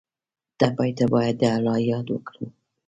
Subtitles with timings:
[0.57, 2.45] ټپي ته باید د الله یاد ورکړو.